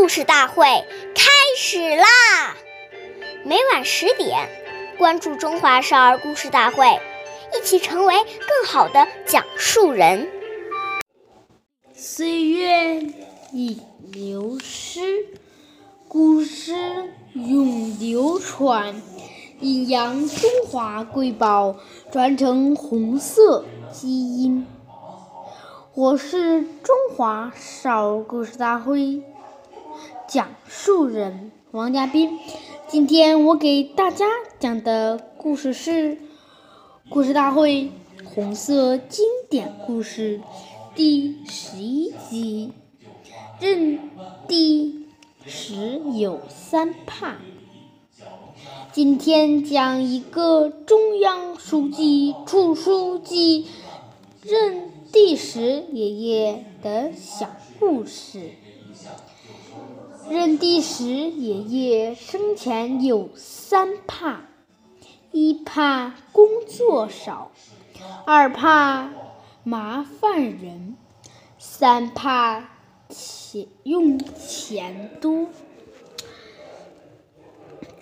[0.00, 0.64] 故事大会
[1.14, 2.56] 开始啦！
[3.44, 4.48] 每晚十点，
[4.96, 6.86] 关注《中华少儿故事大会》，
[7.54, 10.26] 一起成为更好的讲述人。
[11.92, 13.02] 岁月
[13.52, 15.26] 已流失，
[16.08, 16.72] 故事
[17.34, 19.02] 永流传，
[19.60, 21.76] 阴阳中华瑰宝，
[22.10, 24.66] 传承红色基因。
[25.92, 29.22] 我是中华少儿故事大会
[30.30, 32.38] 讲述人王家斌。
[32.86, 34.26] 今天我给大家
[34.60, 36.14] 讲的故事是
[37.08, 37.90] 《故事大会
[38.24, 40.38] 红色经典故事》
[40.94, 42.72] 第十一集。
[43.58, 43.98] 认
[44.46, 45.08] 地
[45.44, 47.38] 时有三怕。
[48.92, 53.66] 今天讲一个中央书记处书记
[54.44, 55.00] 认。
[55.12, 57.50] 第十爷爷的小
[57.80, 58.52] 故事。
[60.28, 64.42] 任第十爷爷生前有三怕：
[65.32, 67.50] 一怕工作少，
[68.26, 69.10] 二怕
[69.64, 70.96] 麻烦人，
[71.58, 72.68] 三怕
[73.08, 75.48] 钱用钱多。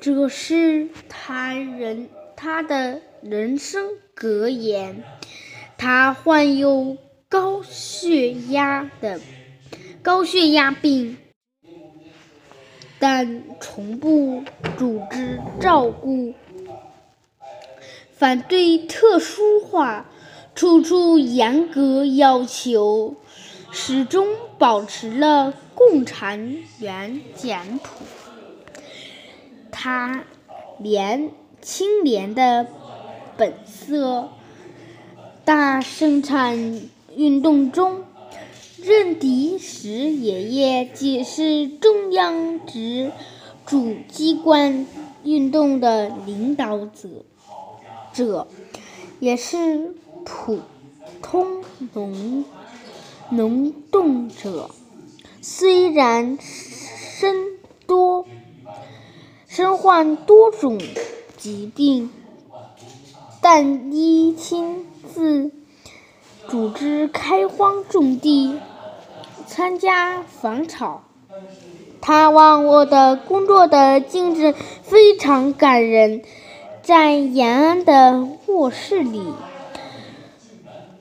[0.00, 5.04] 这是他人他的人生格言。
[5.78, 6.96] 他患有
[7.28, 9.20] 高血压的
[10.06, 11.16] 高血压病，
[13.00, 14.44] 但从不
[14.78, 16.32] 组织照顾，
[18.12, 20.06] 反对特殊化，
[20.54, 23.16] 处处严格要求，
[23.72, 28.04] 始终保持了共产原简朴。
[29.72, 30.22] 他
[30.78, 32.68] 连清廉的
[33.36, 34.28] 本色。
[35.44, 36.82] 大生产
[37.16, 38.04] 运动中，
[38.86, 43.10] 任第时爷爷既是中央直
[43.66, 44.86] 主机关
[45.24, 47.24] 运动的领导者，
[48.14, 48.46] 者
[49.18, 49.92] 也是
[50.24, 50.60] 普
[51.20, 51.64] 通
[51.94, 52.44] 农
[53.30, 54.70] 农动者。
[55.42, 57.58] 虽然身
[57.88, 58.24] 多
[59.48, 60.78] 身患多种
[61.36, 62.08] 疾病，
[63.40, 64.86] 但依亲。
[65.12, 65.50] 自
[66.48, 68.58] 组织开荒种地，
[69.46, 71.04] 参加防草。
[72.00, 76.22] 他忘我的工作的精神非常感人。
[76.82, 79.20] 在延安的卧室里，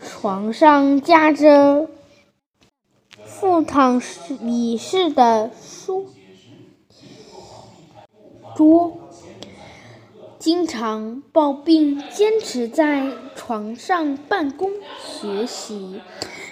[0.00, 1.88] 床上架着
[3.24, 4.02] 傅汤
[4.40, 6.08] 李氏的书
[8.56, 8.98] 桌。
[10.40, 16.00] 经常抱病，坚持在床上办公学习。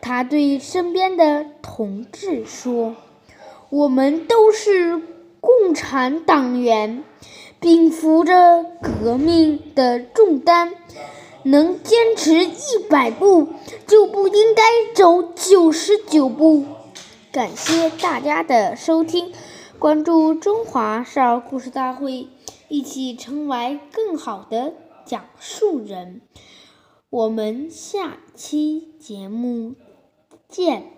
[0.00, 2.96] 他对身边的同志说
[3.70, 5.02] ：“我们都是
[5.40, 7.04] 共产党员，
[7.60, 10.74] 并负着革命的重担。
[11.44, 13.48] 能坚持一百步，
[13.86, 14.62] 就不应该
[14.94, 16.64] 走九十九步。”
[17.32, 19.32] 感谢大家的收听，
[19.78, 22.28] 关注中华少儿故事大会。
[22.70, 24.74] 一起成为更好的
[25.06, 26.20] 讲述人。
[27.08, 29.74] 我们下期节目
[30.48, 30.97] 见。